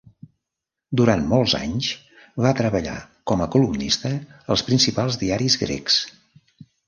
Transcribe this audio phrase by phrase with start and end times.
[0.99, 1.89] Durant molts anys
[2.45, 2.95] va treballar
[3.31, 4.13] com a columnista
[4.55, 5.99] als principals diaris grecs.